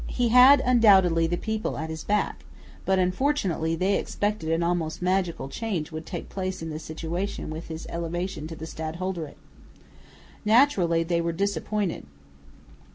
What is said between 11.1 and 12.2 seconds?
were disappointed.